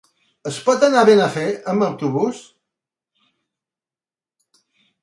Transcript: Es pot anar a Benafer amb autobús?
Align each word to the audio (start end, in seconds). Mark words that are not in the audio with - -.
Es 0.51 0.55
pot 0.69 0.85
anar 0.87 1.01
a 1.05 1.07
Benafer 1.09 1.45
amb 1.75 1.85
autobús? 1.89 2.41